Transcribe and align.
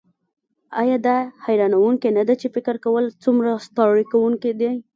ایا 0.81 0.97
دا 1.05 1.17
حیرانوونکې 1.45 2.09
نده 2.17 2.33
چې 2.41 2.47
فکر 2.55 2.75
کول 2.85 3.05
څومره 3.23 3.49
ستړي 3.67 4.03
کونکی 4.11 4.51
دي 4.59 4.71